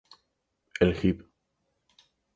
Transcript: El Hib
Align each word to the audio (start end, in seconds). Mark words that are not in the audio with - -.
El 0.79 0.97
Hib 0.97 1.29